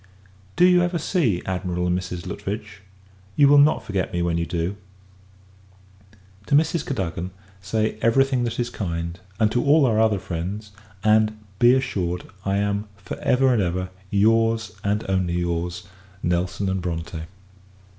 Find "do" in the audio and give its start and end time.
0.55-0.65, 4.47-4.75